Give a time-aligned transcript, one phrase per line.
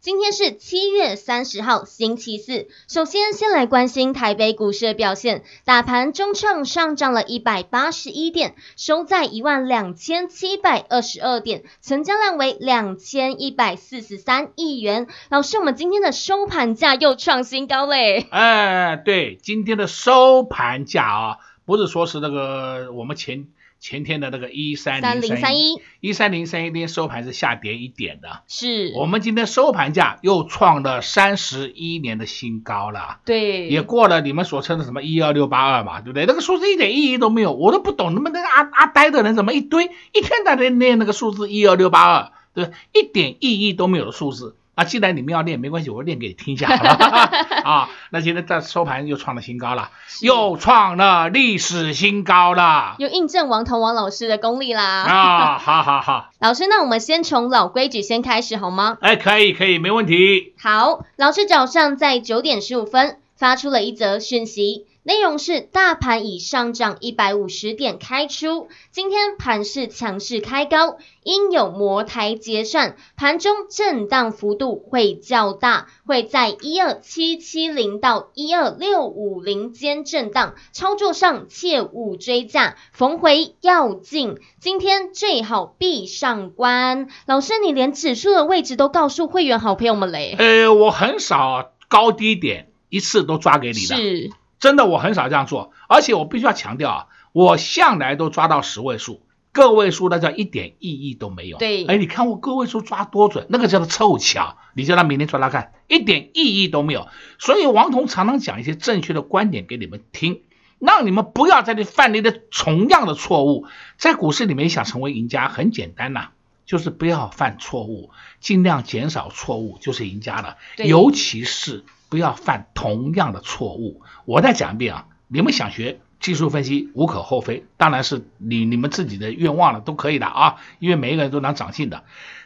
[0.00, 2.68] 今天是七月三十号，星期四。
[2.88, 5.44] 首先，先来关心台北股市的表现。
[5.66, 15.06] 大盘中创上涨了一百八十一点，收在一万两千七百二十二点，成交量为两千一百四十三亿元。
[15.28, 18.26] 老师，我们今天的收盘价又创新高嘞！
[18.30, 23.48] 哎，对，今天的收盘价啊，不是说是那个我们前。
[23.80, 26.12] 前天的那个一三零三一，一。
[26.12, 28.92] 三零三一天收盘是下跌一点的，是。
[28.94, 36.26] 我们今天收盘价又创了三十一年的新高了，对，也过了你们所称的什么一二六八二嘛，对不对？
[36.26, 39.86] 那个数字一点意义都没有，我都不懂，你们那个阿阿呆的人怎么一堆？
[40.12, 44.56] 一天在那念那个数字一二六八二，对，一点意义都没有的数字。
[44.80, 47.30] 啊，既然你们要练，没关系，我练给你听一下，好吧？
[47.64, 49.90] 啊，那今天在收盘又创了新高了，
[50.22, 55.02] 又创了历史新高了，又印证王彤王老师的功力啦。
[55.02, 58.96] 啊，好好好， 老师，那我们先从老规矩先开始好吗？
[59.02, 60.54] 哎，可以可以，没问题。
[60.58, 64.86] 好，老师早上在九点十五分发出了一则讯息。
[65.02, 87.08] 内容是大盘以上涨一百五十点开出，今天盘势强势开高，因有摩台结算，盘中震荡幅度会较大，会在一二七七零到一二六五零间震荡，操作上切勿追价，逢回要进，今天最好闭上关。
[87.24, 90.36] 老师，你连指数的位置都告诉会员好朋友们嘞？
[90.38, 93.96] 呃，我很少高低点一次都抓给你的。
[93.96, 94.30] 是。
[94.60, 99.22] 真的，我很少这样做，而且我必须要强调啊，我向来都抓到十位数，
[99.52, 101.56] 个位数那叫一点意义都没有。
[101.56, 107.08] 对，哎，你看我个位数抓多准，那个叫做凑巧，你叫他明天抓抓看，一点意义都没有。
[107.38, 110.42] 所以王彤常常讲一些正确的观点给你们听，
[110.78, 113.66] 让你们不要在这里犯那个同样的错误。
[113.96, 116.32] 在股市里面想成为赢家很简单呐、啊，
[116.66, 118.10] 就是不要犯错误，
[118.40, 120.58] 尽量减少错误，就是赢家了。
[120.76, 121.82] 尤其是。
[122.10, 124.02] 不要犯同样的错误。
[124.26, 130.56] 我再讲一遍啊，你们想学技术分析无可厚非，当然是你你们自己的愿望了，都可以的啊。
[130.80, 132.04] 因为每一个人都能长进的。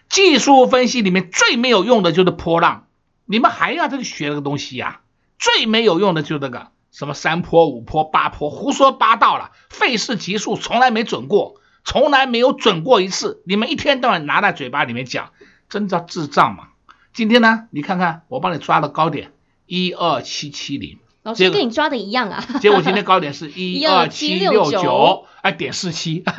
[0.09, 2.87] 技术分析里面最没有用的就是波浪，
[3.25, 5.01] 你们还要这里学这个东西呀？
[5.39, 13.43] 最没有用的就是那个什么三波五波八波，胡说八道了，费氏级数从来没准过，从来没有准过一次。
[13.47, 15.31] 你们一天到晚拿在嘴巴里面讲，
[15.69, 16.69] 真叫智障嘛！
[17.13, 19.33] 今天呢，你看看我帮你抓的高点。
[19.67, 22.45] 一二七七零，老师跟你抓的一样啊。
[22.61, 26.23] 结果今天高点是 一二七六九，哎，点四七。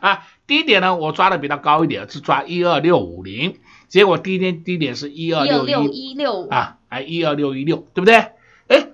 [0.00, 3.56] 啊，低点呢，我抓的比它高一点，是抓一二六五零。
[3.88, 8.32] 结果第一天低点是一二六一六啊，哎，一二六一六，对不对？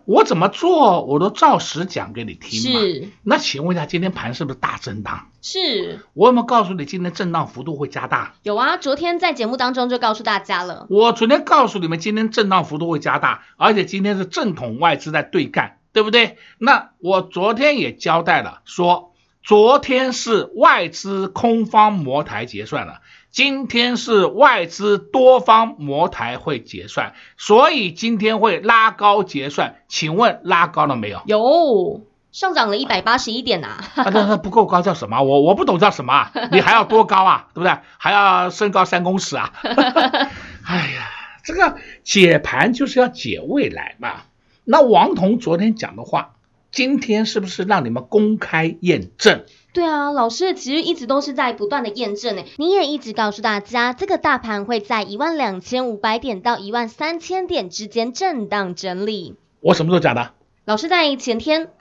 [0.05, 2.81] 哎，我怎么做，我都照实讲给你听嘛。
[2.81, 3.09] 是。
[3.23, 5.29] 那请问一下，今天盘是不是大震荡？
[5.43, 6.01] 是。
[6.13, 8.35] 我有没有告诉你，今天震荡幅度会加大？
[8.43, 10.87] 有啊，昨天在节目当中就告诉大家了。
[10.91, 16.37] 我昨天告诉你们，今天震荡幅度会加大，而且今天是正统外资在对干，对不对？
[16.59, 19.13] 那我昨天也交代了，说
[19.43, 23.01] 昨天是外资空方摩台结算了。
[23.35, 29.75] 今天是外资多方摩台会结算，所以今天会拉高结算。
[29.89, 31.21] 请问拉高了没有？
[31.27, 34.05] 有，上涨了一百八十一点呐、啊。
[34.13, 35.21] 那那不够高叫什么？
[35.21, 36.31] 我我不懂叫什么？
[36.53, 37.49] 你还要多高啊？
[37.55, 37.77] 对不对？
[37.99, 39.53] 还要升高三公尺啊？
[40.65, 41.11] 哎呀，
[41.43, 44.23] 这个解盘就是要解未来嘛。
[44.63, 46.37] 那王彤昨天讲的话，
[46.71, 49.43] 今天是不是让你们公开验证？
[49.75, 59.35] 对啊，老师其实一直都是在不断的验证诶，你也一直告诉大家，这个大盘会在一万两千五百点到一万三千点之间震荡整理。
[59.59, 60.31] 我什么时候讲的？
[60.65, 61.73] 老师在前天，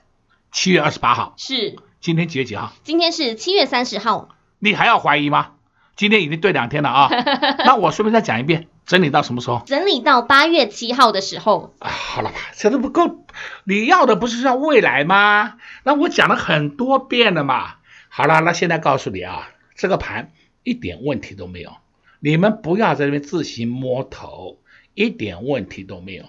[0.50, 1.34] 七月二十八号。
[1.36, 1.76] 是。
[2.00, 2.72] 今天几月几号？
[2.82, 4.28] 今天是七月三十号。
[4.58, 5.52] 你还要怀疑吗？
[5.94, 7.08] 今天已经对两天了啊。
[7.64, 9.62] 那我顺便再讲一遍，整理到什么时候？
[9.66, 11.72] 整理到八月七号的时候。
[11.78, 13.24] 啊，好了吧，这都不够。
[13.62, 15.54] 你要的不是要未来吗？
[15.84, 17.76] 那我讲了很多遍了嘛。
[18.16, 20.30] 好了，那现在告诉你啊，这个盘
[20.62, 21.72] 一点问题都没有，
[22.20, 24.60] 你们不要在这边自行摸头，
[24.94, 26.26] 一点问题都没有。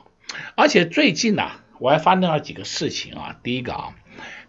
[0.55, 3.39] 而且最近呢、啊，我还发现了几个事情啊。
[3.43, 3.95] 第一个啊，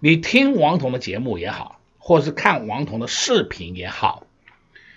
[0.00, 4.26] 你听王彤的节目也好，或是看王彤的视频也好，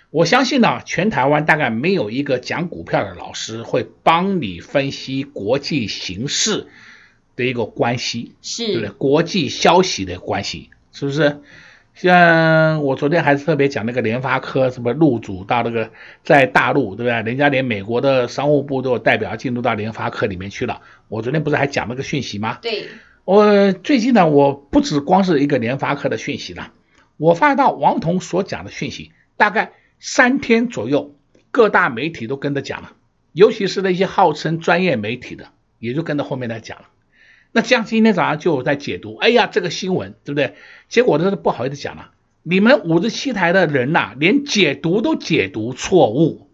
[0.08, 6.68] 我相信呢，全台湾大概没有一个讲股票的老师会帮你分析国际形势
[7.36, 8.88] 的一个关系，是，对不对？
[8.92, 11.42] 国际消息的关系，是不是？
[12.02, 15.90] 像我昨天还是特别讲那个联发科什么入主到那个
[16.22, 17.12] 在大陆，对不对？
[17.22, 20.80] 人家连美国的商务部都有代表进入到联发科里面去了。
[21.08, 22.58] 我昨天不是还讲那个讯息吗？
[22.62, 22.88] 对，
[23.26, 26.72] 我最近呢，我不止光是一个联发科的讯息了，
[27.18, 31.14] 我发现到王彤所讲的讯息，大概三天左右，
[31.50, 32.92] 各大媒体都跟着讲了，
[33.32, 35.48] 尤其是那些号称专业媒体的，
[35.78, 36.84] 也就跟着后面来讲了。
[37.52, 40.54] 那这样今天早上就有在解读，哎呀，这个新闻对不对？
[40.88, 42.10] 结果都是不好意思讲了，
[42.42, 46.48] 你们五十七台的人呐、连解读都解读错误。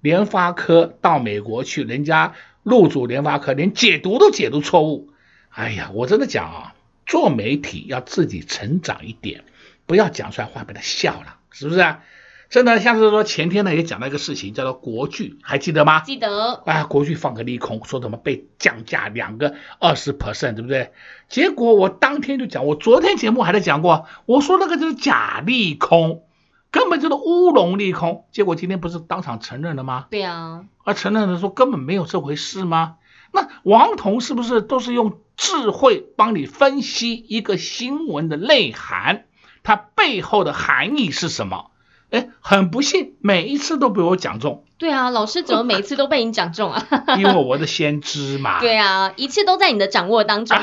[0.00, 5.10] 联发科到美国去，人家入主联发科，连解读都解读错误。
[5.50, 6.74] 哎呀，我真的讲啊，
[7.04, 9.42] 做媒体要自己成长一点，
[9.86, 12.04] 不要讲出来话被他笑了，是不是啊？
[12.50, 16.00] 真的，像是说前天呢也讲到一个事情，叫做国巨，还记得吗？
[16.00, 16.62] 记得。
[16.64, 20.92] 啊，国巨放个利空，说怎么被降价两个二十 percent，对不对？
[21.28, 26.22] 结果我当天就讲，我昨天节目还在讲过，我说那个就是假利空，
[26.70, 28.24] 根本就是乌龙利空。
[28.32, 30.06] 结果今天不是当场承认了吗？
[30.10, 30.64] 对啊。
[30.84, 32.96] 而承认的说根本没有这回事吗？
[33.30, 39.26] 那王彤是不是都是用智慧帮你分析一个新闻的内涵，
[39.62, 41.72] 它背后的含义是什么？
[42.10, 44.64] 哎，很不幸，每一次都被我讲中。
[44.78, 46.86] 对啊，老师怎么每一次都被你讲中啊？
[47.18, 48.60] 因为我的先知嘛。
[48.60, 50.56] 对啊，一切都在你的掌握当中。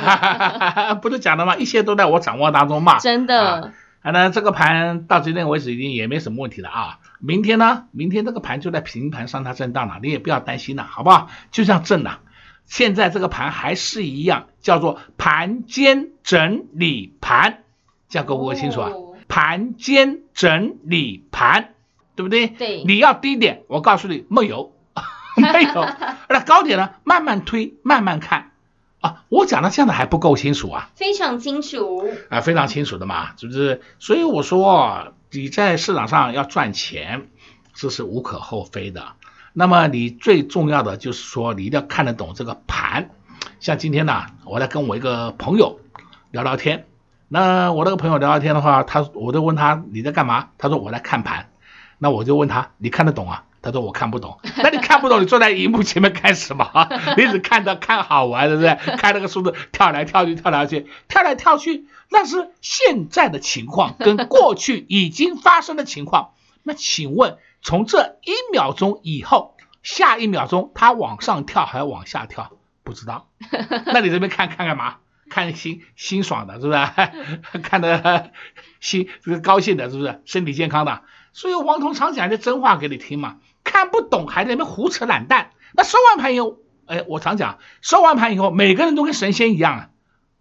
[1.02, 1.56] 不是讲的吗？
[1.58, 2.98] 一切都在我掌握当中嘛。
[3.00, 3.74] 真的。
[4.02, 7.00] 啊，那这个盘到今天为止已经也没什么问题了啊。
[7.20, 7.86] 明天呢？
[7.92, 11.30] 明天这个盘就在平盘上它震荡了，你也不要担心了，好不好？
[11.52, 12.22] 就这样震了。
[12.66, 17.60] 现在这个盘还是一样，叫做盘间整理盘，
[18.10, 18.90] 这样够不够清楚啊。
[18.90, 19.05] 哦
[19.36, 21.74] 盘间整理盘，
[22.16, 22.48] 对不对？
[22.48, 24.72] 对，你要低点，我告诉你没有，
[25.36, 25.86] 没有。
[26.30, 26.92] 那高点呢？
[27.04, 28.52] 慢慢推，慢慢看
[29.02, 29.26] 啊。
[29.28, 30.90] 我讲的这样的还不够清楚啊？
[30.96, 33.82] 非常清楚啊，非常清楚的嘛，是不是？
[34.00, 37.28] 所以我说你在市场上要赚钱，
[37.74, 39.16] 这是无可厚非的。
[39.52, 43.10] 那么你最重要的就是说，你一定要看得懂这个盘。
[43.60, 45.82] 像今天呢，我在跟我一个朋友
[46.32, 46.86] 聊聊天。
[47.28, 50.50] 那我那个朋友聊聊天的话，他我就问他你在干嘛？
[50.58, 51.50] 他说我在看盘。
[51.98, 53.46] 那我就问他你看得懂啊？
[53.62, 54.38] 他说我看不懂。
[54.62, 56.70] 那你看不懂，你坐在荧幕前面干什么？
[57.18, 58.76] 你只看到看好玩，对不对？
[58.98, 66.32] 看那个数字跳来跳去，跳来跳去，跳来跳去，那是现在的情况跟过去已经发生的情况。
[66.64, 72.52] 那请问从这一秒钟以后，下一秒钟它往上跳还是往下跳？
[72.84, 73.28] 不知道。
[73.88, 74.98] 那你这边看看干嘛？
[75.30, 77.60] 看心心爽的，是不是？
[77.60, 78.32] 看的
[78.80, 80.22] 心这个高兴的，是不是？
[80.26, 81.02] 身体健康的。
[81.34, 83.38] 所以王彤常讲一些真话给你听嘛。
[83.64, 85.52] 看不懂还在那边胡扯懒蛋。
[85.74, 89.90] 那收完盘以后，哎，我常讲，收完盘以后，每个人都跟神仙一样啊，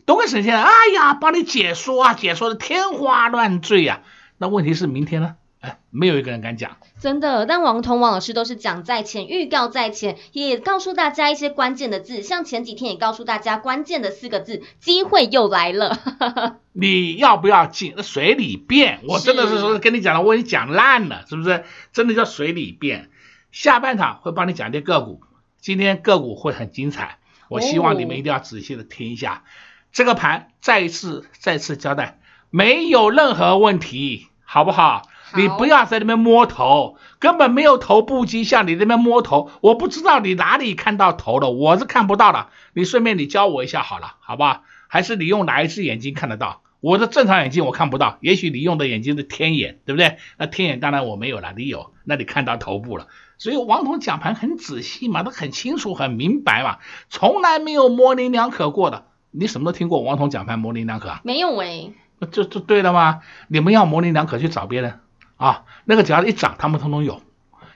[0.06, 4.02] 都跟神仙，哎呀，帮你解说啊，解说的天花乱坠呀。
[4.38, 5.36] 那问题是明天呢？
[5.64, 6.76] 哎，没有一个人敢讲。
[7.00, 15.98] 真的，但王彤王老师都是讲在前，预告在前，也告诉大家一些关键的字，像前几天也告诉大家关键的四个字，机会又来了。
[16.76, 17.94] 你要不要进？
[18.02, 19.00] 随你便。
[19.08, 21.64] 我真的是说跟你讲了，我已经讲烂了，是不是？
[21.94, 23.08] 真的叫随你便。
[23.50, 25.22] 下半场会帮你讲一些个股，
[25.60, 27.16] 今天个股会很精彩，
[27.48, 29.44] 我希望你们一定要仔细的听一下。
[29.46, 29.48] 哦、
[29.92, 32.18] 这个盘再一次再次交代，
[32.50, 35.08] 没有任何问题，好不好？
[35.36, 42.48] 你不要在那边摸头，根本没有头部迹象，你那边摸头，我不知道你哪里看到头了，我是看不到的。
[42.72, 44.62] 你顺便你教我一下好了，好吧？
[44.88, 46.62] 还是你用哪一只眼睛看得到？
[46.80, 50.18] 我的正常眼睛我看不到，也许你用的眼睛是天眼，对不对？
[50.36, 53.06] 那天眼当然我没有了，你有，那你看到头部了。
[53.38, 56.78] 所以王彤讲盘很仔细嘛，都很清楚很明白嘛，
[57.08, 59.06] 从来没有模棱两可过的。
[59.30, 61.20] 你什么都听过王彤讲盘模棱两可啊？
[61.24, 63.22] 没有诶、欸，这这对了吗？
[63.48, 65.00] 你们要模棱两可去找别人。
[65.44, 67.20] 啊，那个只要一涨，他们通通有；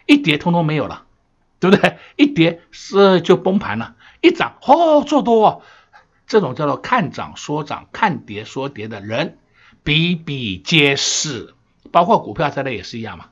[0.06, 1.04] 一跌，通通没有了，
[1.60, 1.98] 对不对？
[2.16, 5.62] 一跌是就崩盘了，一涨哦做多，
[6.26, 9.36] 这种叫做看涨说涨、看跌说跌的人
[9.82, 11.52] 比比皆是，
[11.92, 13.26] 包括股票在内也是一样嘛。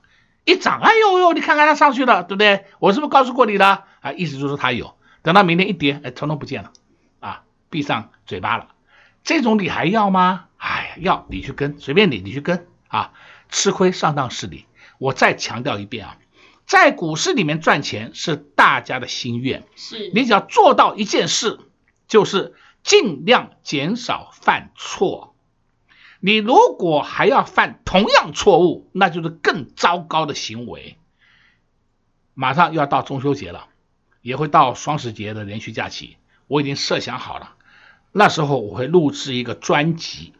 [0.44, 2.66] 一涨，哎呦呦，你看看它上去了，对不对？
[2.78, 3.84] 我是不是告诉过你了？
[4.00, 4.96] 啊，意思就是它有。
[5.22, 6.72] 等到明天一跌，哎，通通不见了，
[7.20, 8.68] 啊，闭上嘴巴了。
[9.24, 10.44] 这种你还要吗？
[10.58, 13.12] 哎呀，要你去跟，随便你，你去跟啊。
[13.48, 14.66] 吃亏上当是你，
[14.98, 16.18] 我再强调一遍啊，
[16.66, 21.58] 在股市里面赚钱是大家的心愿，是你只要做到一件事，
[22.08, 25.34] 就是尽量减少犯错。
[26.18, 30.96] 你如果还要犯同样错误，那就是更糟糕的行为。
[32.34, 33.68] 马上又要到中秋节了，
[34.22, 36.16] 也会到双十节的连续假期，
[36.48, 37.54] 我已经设想好了，
[38.12, 40.32] 那时候我会录制一个专辑，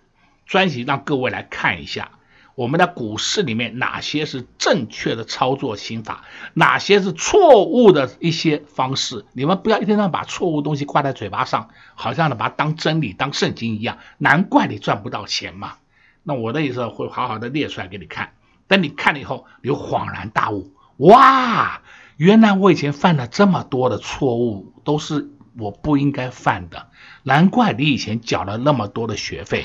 [0.44, 2.10] 专辑让各位来看一下。
[2.56, 9.26] 我们的股市里面哪些是正确的操作心法，哪些是错误的一些方式？
[9.34, 13.98] 你们不要一天到晚把错误东西挂在嘴巴上，好像呢把它当真理、当圣经一样。
[14.16, 15.74] 难怪你赚不到钱嘛。
[16.22, 18.32] 那我的意思会好好的列出来给你看，
[18.66, 21.82] 等你看了以后，你恍然大悟，哇，
[22.16, 26.88] 原来我以前犯了这么多的错误，都是我不应该犯的。
[27.22, 29.64] 难怪你以前缴了那么多的学费，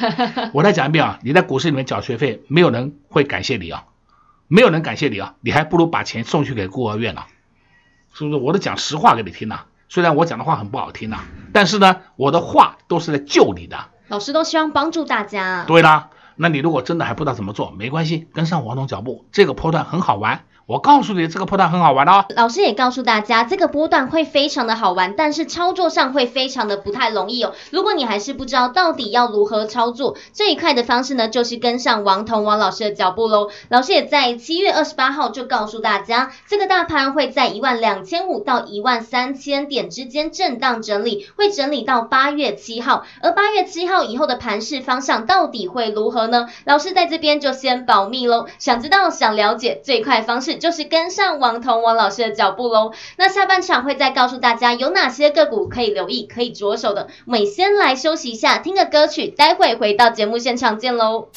[0.54, 3.86] 我再讲一遍啊，你在股市里面缴学费，没有人会感谢你啊，
[4.48, 7.24] 没有人感谢你啊，你还不如把钱送去给孤儿院呢，
[8.14, 8.36] 是不是？
[8.38, 11.20] 我都讲实话给你听呐，虽然我讲的话很不好听呐，
[11.54, 13.78] 但是呢，我的话都是在救你的。
[14.08, 15.64] 老师都希望帮助大家。
[15.68, 20.44] 对啦，那你如果真的还不知道怎么做，没关系，跟上王总脚步，这个波段很好玩。
[20.72, 22.24] 我告诉你，这个波段很好玩哦。
[22.34, 27.52] 老师也告诉大家，这个波段会非常的好玩，但是操作上会非常的不太容易哦。
[27.72, 33.50] 如果你还是不知道到底要如何操作，这一块的方式呢，就是跟上王彤王老师的脚步喽。
[33.68, 43.04] 老师也在七月二十八号就告诉大家，这个大盘会在一万两千五到一万三千点之间震荡整理，会整理到八月七号。
[43.22, 46.48] 而八月七号以后的盘势方向到底会如何呢？
[46.64, 48.46] 老师在这边就先保密喽。
[48.58, 50.61] 想知道、想了解最快方式。
[50.62, 52.94] 就是跟上王彤王老师的脚步喽。
[53.18, 57.10] 那下半场会再告诉大家有哪些个股可以留意、可以着手的。
[57.26, 61.28] 我们先来休息一下，听个歌曲，待会回到节目现场见喽。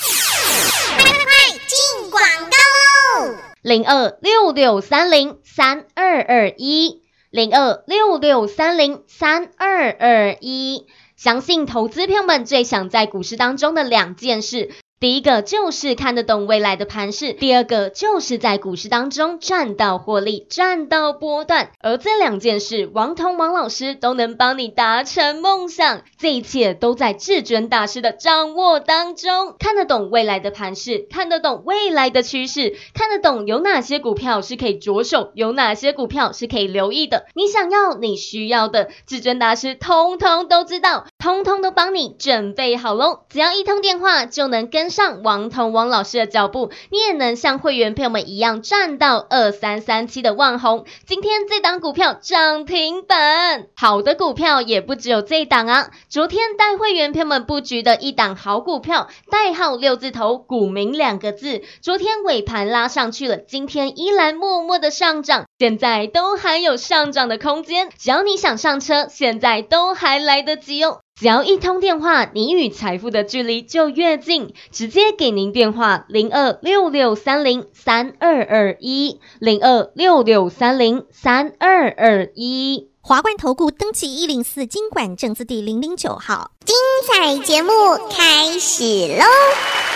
[0.97, 3.35] 快快快，进广告喽！
[3.63, 10.87] 零二六六三零三二二一，零二六六三零三二二一。
[11.17, 14.73] 相信投资朋友们最想在股市当中的两件事。
[15.05, 26.01] 第一个就是看得懂未来的盘势，第二个就是在股市当中赚到获利、赚到波段，而这两件事，王彤王老师都能帮你达成梦想。
[26.17, 29.57] 这一切都在至尊大师的掌握当中。
[29.59, 37.27] 看得懂未来的盘势，看得懂未来的趋势，看得懂有哪些股票是可以着手，有哪些股票是可以留意的。
[37.35, 43.25] 你想要、你需要的，至尊大师通通都知道，通通都帮你准备好喽。
[43.29, 50.85] 只要一通电话就能跟上王彤王老师的脚步，你也能像会员朋友们一样赚到二三三七的万红。
[51.05, 55.91] 今天这档股票涨停板，好的股票也不只有这档啊。
[56.09, 67.89] 昨天带会员朋友们布局的一档好股票，代号六字头，股名两个字，昨天尾盘拉上去了，今天依然默默的上涨，现在都还有上涨的空间。
[67.99, 71.01] 只要你想上车，现在都还来得及哦。
[71.17, 74.53] 只要一通电话，你与财富的距离就越近。
[74.73, 82.89] 直接给您电话零二六六三零三二二一零二六六三零三二二一。
[83.01, 86.51] 华冠投顾登记一零四金管证字第零零九号。
[86.65, 86.75] 精
[87.07, 87.71] 彩节目
[88.11, 89.94] 开始喽！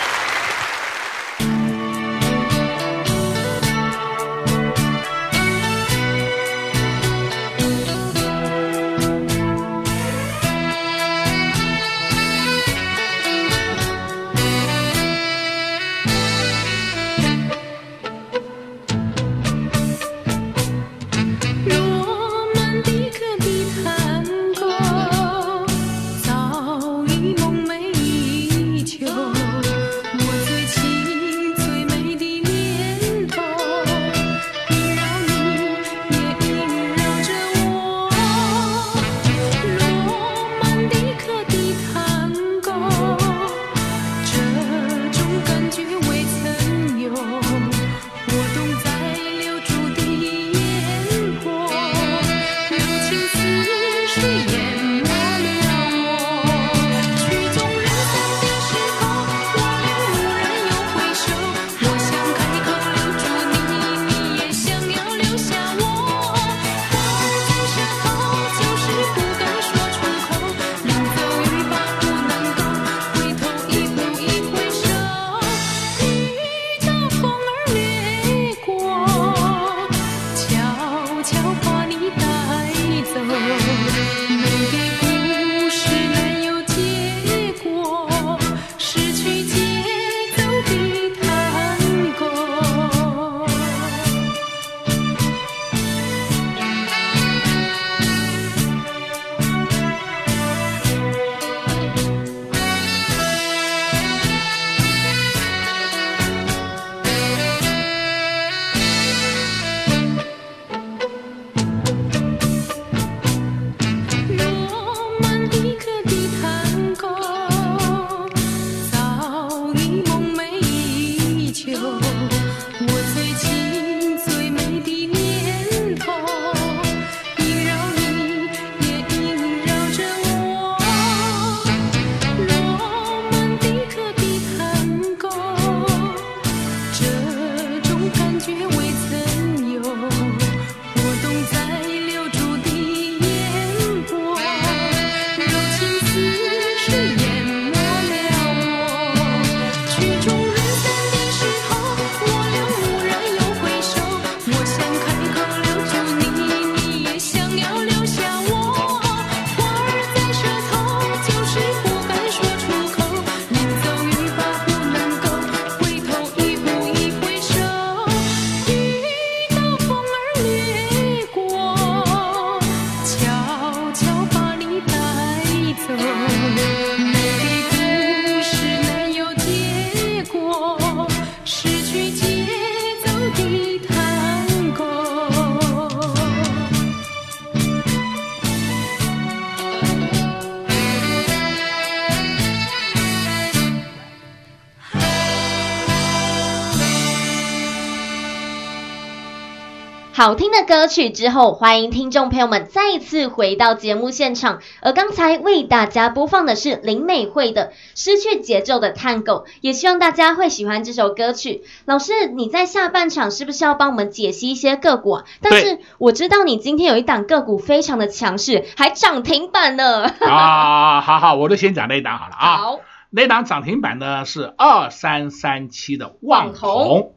[200.19, 204.59] 好听的歌曲之后，欢迎听众朋友们再次回到节目现场。
[204.83, 211.63] 而刚才为大家播放的是林美惠的《失去节奏的探戈》，也希望大家会喜欢这首歌曲。
[211.85, 215.25] 老师，你在下半场是不是要帮我们解析一些个股啊？
[215.41, 220.03] 但是我知道你今天有一档个股非常的强势，还涨停板呢。
[220.03, 222.57] 啊，好好，我就先讲那一档好了啊。
[222.57, 227.15] 好，那档涨停板呢是二三三七的旺宏。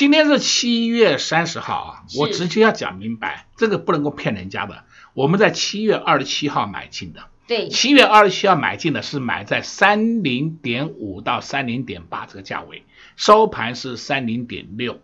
[0.00, 4.84] 今天是七月三十号啊，我直接要讲明白，这个不能够骗人家的。
[5.12, 12.82] 我们在七月二十七号买进的，对，七月二十七号买进的是买在三零点五到三零点八这个价位，
[13.16, 15.02] 收盘是三零点六，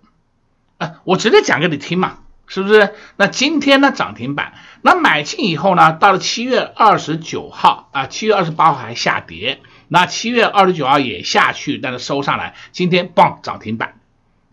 [0.78, 2.94] 啊，我直接讲给你听嘛，是不是？
[3.18, 13.95] 那今天呢涨停板，那买进以后呢，到了七月二十九号啊，七月二十八号还下跌，那七月二十九号也下去，但是收上来，今天棒涨停板。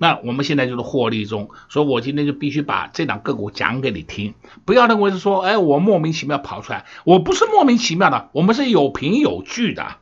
[0.03, 4.33] 那我们现在就是获利中，所以我今天就必须把这档个股讲给你听，
[4.65, 9.95] 不要认为是说，哎，我莫名其妙跑出来，我不是莫名其妙的，我们是有凭有据的。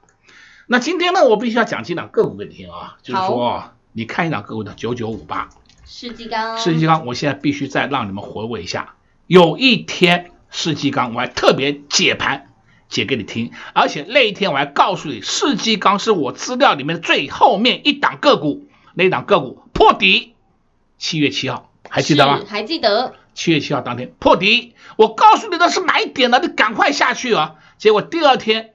[0.65, 5.49] 那今天呢，我必须要讲几档个股给你听啊，就是说，你看一档个股的九九五八，
[5.85, 8.95] 世纪钢，世纪钢，我现在必须再让你们回味一下，
[9.27, 12.47] 有一天世纪钢我还特别解盘
[12.89, 18.65] 解给你听，而且那一天我还告诉你，世纪钢是我资料里面的最后面一档个股。
[18.93, 20.35] 那档个股破底，
[20.97, 22.41] 七月七号还记得吗？
[22.47, 23.13] 还记得。
[23.33, 27.55] 七月七号当天破底，我告诉你的是买点了，你赶快下去啊！
[27.77, 28.73] 结果第二天，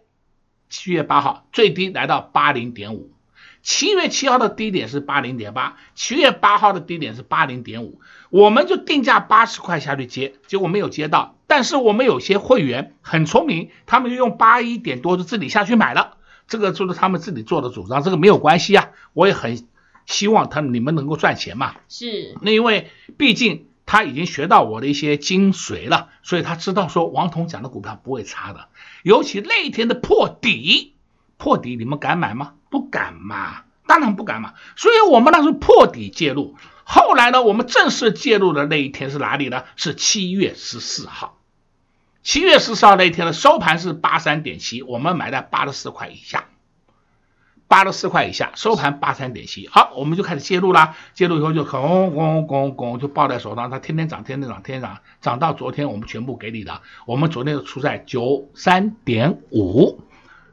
[0.71, 3.11] 七月八号最低来到八零点五，
[3.63, 8.01] 七月七号的低点是八零点八，七月八号的低点是八零点五，
[8.31, 11.37] 我们就定价八十块下去接，结果没有接到。
[11.47, 16.17] 但是我们有些会员很聪明，他们就用八一点多就自己下去买了，
[16.49, 19.69] 这个就是他们自己做的主张，这个没有关系啊，我也很。
[20.07, 21.75] 希望他你们能够赚钱嘛？
[21.89, 22.35] 是。
[22.41, 28.69] 那因为毕竟他已经学到我的一些精髓了，所以他知道说王彤讲的股票不会差的。
[29.03, 30.95] 尤其那一天的破底，
[31.37, 32.55] 破底你们敢买吗？
[32.71, 34.55] 不敢嘛，当然不敢嘛。
[34.77, 36.57] 所以我们那时候破底介入。
[36.85, 39.65] 后来呢，我们正式介入的那一天是哪里呢？
[39.77, 41.39] 是七月十四号。
[42.23, 46.47] 七月十四号那一天的收盘是八三点七，我们买在八十四块以下。
[47.69, 50.95] 八十四块以下，收盘八三点七，好，我们就开始介入啦。
[51.15, 56.81] 介入以后就轰轰轰轰就抱在手上，它天天涨，天天涨，天天涨，涨到昨天我们全部给你的。
[57.07, 60.01] 我们昨天就出在九三点五，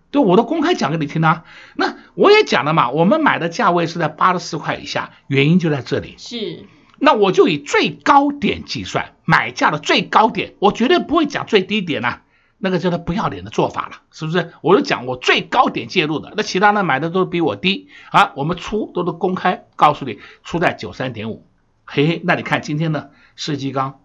[0.10, 1.44] 对，我都公开讲给你听啦。
[1.76, 6.16] 那我也讲了嘛，我们买的价位是在八十四块以下，原因就在这里。
[6.18, 6.66] 是，
[6.98, 12.22] 那我就以最高点计算，买价的最高点，我绝对不会讲最低点呐、啊。
[12.66, 14.54] 那个叫做不要脸的做法了，是不是？
[14.62, 18.32] 我就讲我最高点介入的，那其他人买的都比我低啊。
[18.38, 21.46] 我们出都是公开告诉你，出在九三点五，
[21.84, 22.22] 嘿嘿。
[22.24, 24.00] 那你看今天呢世纪钢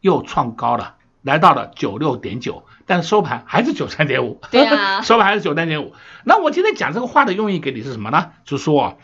[0.00, 5.94] 又创高了，来到了九六点九，但是收盘还是九三点五，对啊， 收盘还是九三点五。
[6.24, 8.32] 那我今天讲这个话的用意给你是什么呢？
[8.44, 8.98] 就是说，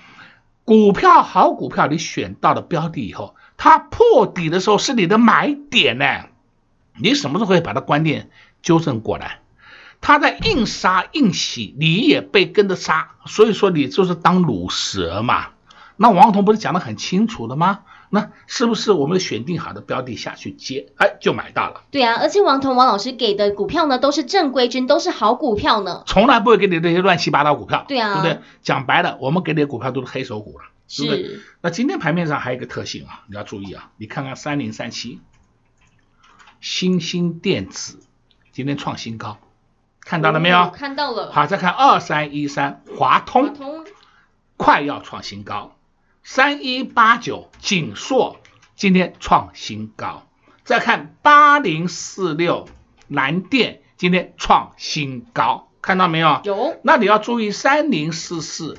[0.64, 6.24] 股票好股票，你选到了标的以后，它破底的时候是你的买点呢，
[7.00, 8.20] 你什么时候可以把它关掉？
[8.66, 9.42] 纠正过来，
[10.00, 15.50] 他在硬杀硬洗，你也被跟着杀，所以说你就是当卤蛇嘛。
[15.96, 17.84] 那王彤不是讲得很清楚的吗？
[18.10, 21.82] 那是不是我们选定好的标的下去接，哎，就买到了？
[21.92, 27.84] 对啊，而且王彤王老师给的股票呢，都是正规军，都是好股票呢，从来不会给你那些乱七八糟股票。
[27.86, 28.42] 对啊，对不对？
[28.62, 31.38] 讲白了，我们给你的股票都是黑手股了，是对不对？
[31.60, 35.20] 那今天盘面上还有一个特性啊，你要注意啊，你看看三零三七，
[36.60, 38.00] 新兴电子。
[38.56, 39.36] 今天创新高，
[40.00, 40.56] 看到了没有？
[40.56, 41.30] 哦、看到了。
[41.30, 43.84] 好，再看二三一三华通，华通
[44.56, 45.76] 快要创新高。
[46.24, 48.40] 三一八九景硕
[48.74, 50.26] 今天创新高。
[50.64, 52.66] 再看八零四六
[53.08, 56.40] 南电今天创新高，看到没有？
[56.44, 56.80] 有。
[56.82, 58.78] 那你要注意三零四四，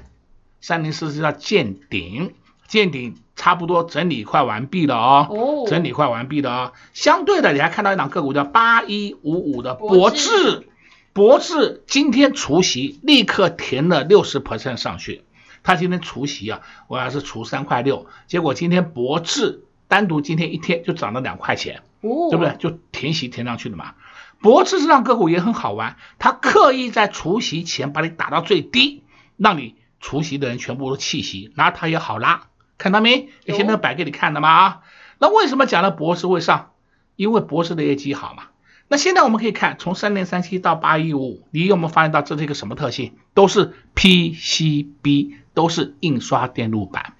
[0.59, 2.33] 三零四四要见顶，
[2.67, 3.15] 见顶。
[3.37, 6.73] 差不多整理快完毕了哦，哦，整理快完毕了哦。
[6.93, 10.67] 相对的，你还看到一档个股叫八一五五的博智，
[11.13, 15.23] 博智今天除夕立刻填了六十 percent 上去。
[15.63, 22.55] 他今天除夕啊，我还是除三块六，结果今天博智单独今天一天就涨了两块钱，哦，对不对？
[22.57, 23.93] 就填息填上去了嘛。
[24.41, 29.03] 博智这档个股也很好玩，他刻意在除夕前把你打到最低，
[29.37, 32.47] 让你除夕的人全部都弃息，那他也好拉。
[32.77, 33.29] 看到没？
[33.45, 34.81] 以前都摆给你看的嘛啊，
[35.19, 36.71] 那为什么讲了博士会上？
[37.15, 38.43] 因为博士的业绩好嘛。
[38.89, 43.17] 那现在我们可以看，从三零三七到八一五五，你有没有发现到这是一个什么特性？
[43.33, 47.13] 都是 PCB，都是印刷电路板。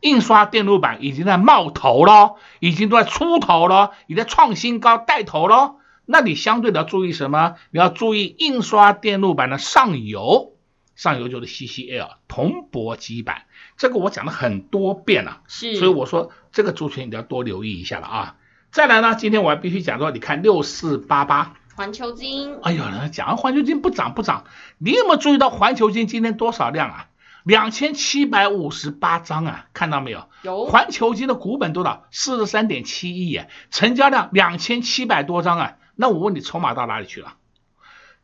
[0.00, 5.74] 印刷电路板已经在冒头了，已经都在出头了，已经在创新高带头了。
[6.06, 7.56] 那你相对的要注意什么？
[7.72, 10.52] 你要注意印刷电路板的上游，
[10.94, 13.42] 上游就是 CCL 铜箔基板，
[13.78, 18.34] 这个我讲了很多遍了，是，所以我说这个族群你要多留意一下了啊。
[18.70, 24.44] 再来呢，今天我还必须讲说，你看六四八八环球金，哎呦，讲环球金不涨不涨，
[24.78, 27.06] 你有没有注意到环球金今天多少量啊？
[27.44, 30.28] 两千七百五十八张啊，看到没有？
[30.42, 30.66] 有。
[30.66, 32.04] 环球金的股本多少？
[32.10, 35.76] 四十三点七亿啊，成交量两千七百多张啊。
[35.94, 37.34] 那我问你，筹码到哪里去了？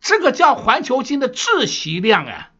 [0.01, 2.51] 这个叫环球金的窒息量啊，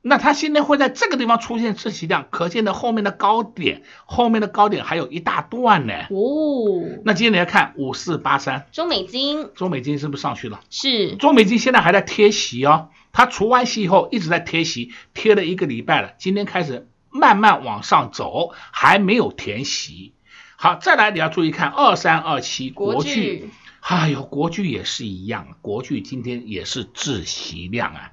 [0.00, 5.92] 那它现在会在这个地方出现窒息量，可见的后面的高点，后面的高点还有一大段呢。
[6.10, 10.60] 哦，那今天你要看五四八三，中美金，中美金是不是上去了？
[10.70, 20.14] 是，中美金现在还在贴息哦，它除完息以后一直在贴息，贴了一个礼拜了，今天开始慢慢往上走，还没有填息。
[20.56, 23.50] 好，再来你要注意看二三二七国巨。
[23.80, 28.12] 哎呦，国巨也是一样，国巨今天也是窒息量啊，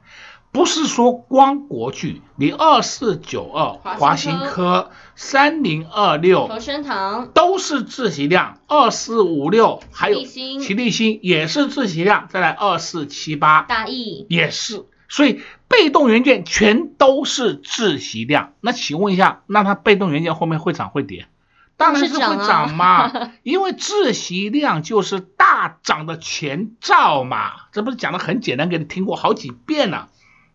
[0.55, 7.27] 不是说光国巨，你二四九二华新科、三零二六和生堂。
[7.33, 11.19] 都是自习量，二四五六还有齐立新。
[11.21, 18.53] 也是自习量，再来二四七八大益也是，所以被动元件全都是自习量。
[18.61, 21.27] 那请问一下，那它被动元件后面会涨会跌？
[21.75, 30.07] 当然是会涨嘛，啊、 因为自习量就是大涨的前兆嘛，这不是讲的很简单，给你听过好几遍了。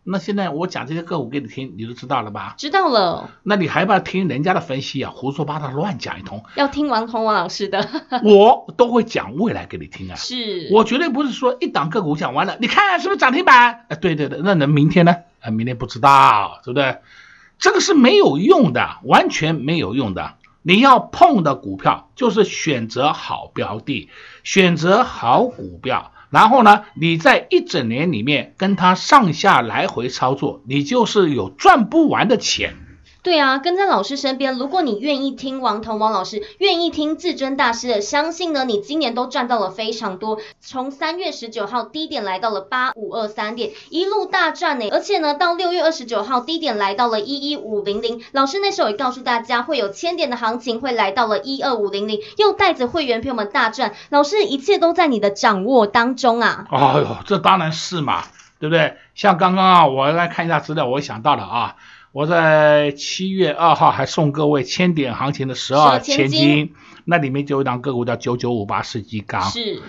[0.03, 2.55] 那现在我讲这些个股给你听，你都知道了吧？
[2.57, 3.29] 知道了。
[3.43, 6.43] 那你还不要听人家的分析啊，胡说八道乱讲一通。
[6.55, 7.87] 要听王彤王老师的，
[8.23, 10.15] 我都会讲未来给你听啊。
[10.15, 13.85] 是，我绝对不是说一档个股讲完了，你看是不是涨停板？
[13.89, 15.15] 啊，对对对，那能明天呢？
[15.41, 16.97] 啊，明天不知道，对不对？
[17.59, 20.33] 这个是没有用的，完全没有用的。
[20.63, 24.09] 你要碰的股票就是选择好标的，
[24.43, 32.73] 选择好股票，然后呢，你在一整年里面跟它上下来回操作，你就是有赚不完的钱。
[33.23, 40.39] 对啊，跟在老师身边，如果你愿意听王彤王老师，愿意听至尊大师的，相信呢，你今年都赚到了非常多。
[40.59, 44.89] 从三月十九号低点来到了八五二三点，一路大赚呢。
[44.91, 53.93] 而且呢，到六月二十九号低点来到了一一五零零，老师那时候也告诉大家会有千点的行情，会来到了一二五零零，又带着会员朋友们大赚。
[54.09, 56.65] 老师一切都在你的掌握当中啊！
[56.71, 58.23] 哎呦，这当然是嘛，
[58.59, 58.97] 对不对？
[59.13, 61.75] 像刚刚啊，我来看一下资料，我想到了啊。
[62.11, 66.73] 我在七月二号还送各位千点行情的十二千金，
[67.05, 69.81] 那里面就有一档个股叫九九五八世纪钢，是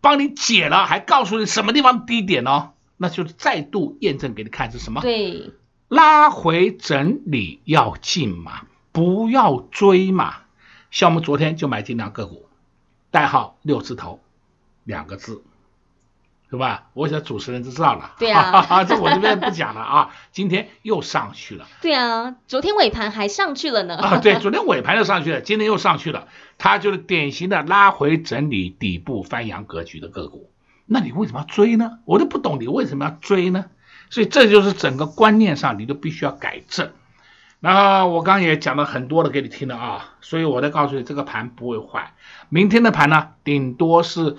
[0.00, 5.00] 帮你解了，还告诉你什么地方低点哦，那就是再度验证给你看是什么？
[5.00, 5.52] 对，
[5.88, 10.36] 拉回整理要进嘛，不要追嘛。
[10.90, 12.46] 像我们昨天就买进两个股，
[13.10, 14.20] 代号六字头，
[14.82, 15.42] 两个字。
[16.54, 16.84] 对吧？
[16.92, 18.12] 我想主持人就知道了。
[18.16, 20.10] 对啊， 这我这边不讲了啊。
[20.30, 21.66] 今天又上去了。
[21.82, 23.96] 对啊，昨天尾盘还上去了呢。
[23.96, 26.28] 啊，对，昨天尾盘就上去了，今天又上去了。
[26.56, 30.48] 它就是典型的拉回整理底部翻扬格局的个股。
[30.86, 31.98] 那你为什么要追呢？
[32.04, 33.64] 我都不懂你为什么要追呢？
[34.10, 36.92] 所以这就是整个观念上你都必须要改正。
[37.58, 42.14] 那我刚刚也讲了很多的给你听了啊，所以我再告诉你，这个盘不会坏。
[42.48, 44.36] 明天的盘呢，顶多是。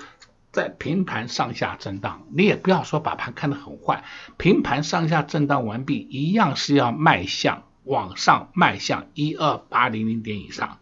[0.55, 4.05] 在平盘上下震荡，你也不要说把盘看得很坏。
[4.37, 10.77] 平盘上下震荡完毕，一样是要迈向往上迈向一二八零零点以上。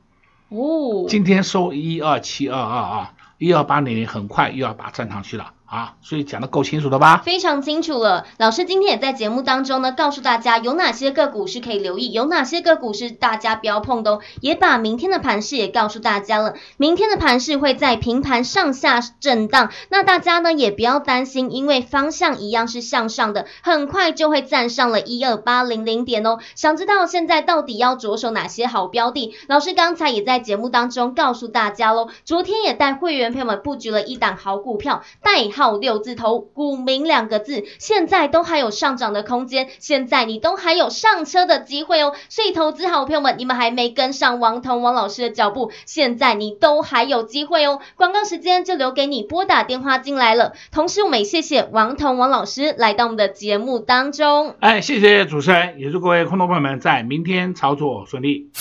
[0.49, 5.53] 哦，今天收一二七二二啊，一二八零零很快又要把它站上去了。
[5.73, 7.23] 啊，所以讲的够清楚了吧？
[7.25, 8.27] 非常清楚了。
[8.37, 14.19] 老师今天也在节目当中呢，告诉大家有哪些个股是可以留意，有哪些个股是大家不要碰的哦。
[14.39, 16.53] 也把明天的盘势也告诉大家了。
[16.77, 26.37] 明天的盘势会在平盘上下震荡，那大家呢也不要担心，因为方向一样是向上的，很快就会站上了一二八零零点哦。
[26.53, 29.33] 想知道现在到底要着手哪些好标的？
[29.47, 32.09] 老师刚才也在节目当中告诉大家喽。
[32.25, 35.62] 昨天也带会员朋友们布局了一档好股票，代号。
[35.71, 42.13] 六字头，股民两个字，现在都还有上涨的空间，现在你都还有上车的机会哦。
[42.29, 47.79] 所以投资好朋友们，你们还没跟上王彤王老师的脚步，现在你都还有机会哦。
[47.95, 50.53] 广告时间就留给你拨打电话进来了。
[50.71, 54.55] 同时，我们也谢谢王彤王老师来到我们的节目当中。
[54.59, 58.51] 哎，谢谢主持人，也祝各位空头朋友们在明天操作顺利。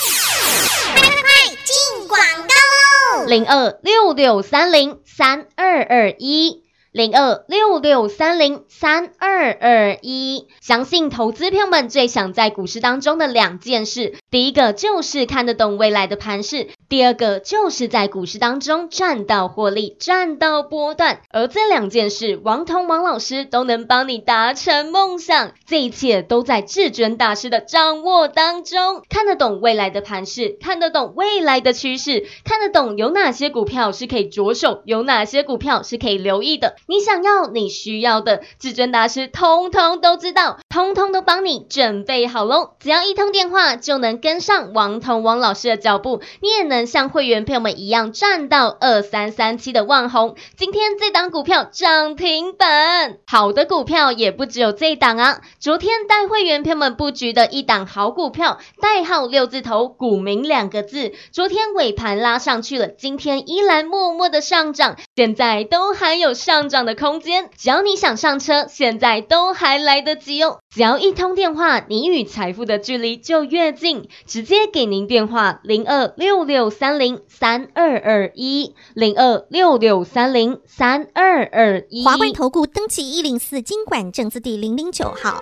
[0.95, 3.27] 快快快，进广告喽！
[3.27, 6.62] 零二六六三零三二二一。
[6.93, 10.45] 零二六六三零三二二一。
[10.61, 21.21] 相信投资朋友们最想在股市当中的两件事，第一个就是看得懂未来的盘势，第二个就是在股市当中赚到获利、赚到波段。
[21.31, 25.53] 而这两件事，王彤王老师都能帮你达成梦想。
[25.65, 36.75] 这一切都在至尊大师的掌握当中，看得懂未来的盘势，看得懂未来的趋势，看得懂有哪些股票是可以着手，有哪些股票是可以留意的。
[36.87, 42.71] 你想要、你需要的，至尊大师通通都知道，通通都帮你准备好喽。
[42.79, 50.35] 只要一通电话，就能跟上王彤王老师的脚步，你也能像会员朋友们一样赚到二三三七的万红。
[50.57, 55.41] 今天这档股票涨停板，好的股票也不只有这档啊。
[55.59, 61.13] 昨天带会员朋友们布局的一档好股票，代号六字头，股名两个字。
[61.31, 67.49] 昨天尾盘拉上去了，今天依然默默的上涨，现在都还有上涨的空间。
[67.55, 70.59] 只要你想上车，现在都还来得及哦。
[70.69, 74.09] 只要一通电话，你与财富的距离就越近。
[74.25, 82.03] 直接给您电话零二六六三零三二二一零二六六三零三二二一。
[82.03, 85.41] 华冠投顾登记一零四经管证字第零零九号。